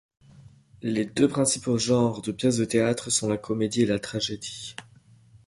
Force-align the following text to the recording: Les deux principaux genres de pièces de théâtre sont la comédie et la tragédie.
Les 0.81 1.05
deux 1.05 1.27
principaux 1.27 1.77
genres 1.77 2.23
de 2.23 2.31
pièces 2.31 2.57
de 2.57 2.65
théâtre 2.65 3.11
sont 3.11 3.29
la 3.29 3.37
comédie 3.37 3.83
et 3.83 3.85
la 3.85 3.99
tragédie. 3.99 4.75